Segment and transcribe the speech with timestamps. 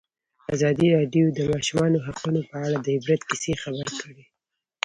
[0.53, 4.23] ازادي راډیو د د ماشومانو حقونه په اړه د عبرت کیسې خبر کړي.